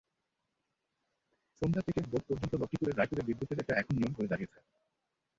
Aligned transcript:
সন্ধ্যা 1.61 1.81
থেকে 1.87 1.99
ভোর 2.03 2.21
পর্যন্ত 2.27 2.53
লক্ষ্মীপুরের 2.55 2.97
রায়পুরে 2.97 3.27
বিদ্যুতের 3.27 3.61
এটা 3.61 3.73
এখন 3.75 3.93
নিয়ম 3.97 4.13
হয়ে 4.17 4.31
দাঁড়িয়েছে। 4.31 4.59